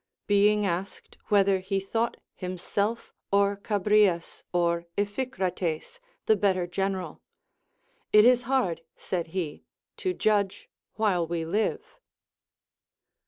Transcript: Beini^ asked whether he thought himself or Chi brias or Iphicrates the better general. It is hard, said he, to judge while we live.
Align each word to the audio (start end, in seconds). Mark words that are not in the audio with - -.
Beini^ 0.27 0.63
asked 0.63 1.19
whether 1.27 1.59
he 1.59 1.79
thought 1.79 2.17
himself 2.33 3.13
or 3.31 3.55
Chi 3.55 3.77
brias 3.77 4.41
or 4.51 4.87
Iphicrates 4.97 5.99
the 6.25 6.35
better 6.35 6.65
general. 6.65 7.21
It 8.11 8.25
is 8.25 8.41
hard, 8.49 8.81
said 8.95 9.27
he, 9.27 9.63
to 9.97 10.15
judge 10.15 10.71
while 10.95 11.27
we 11.27 11.45
live. 11.45 11.99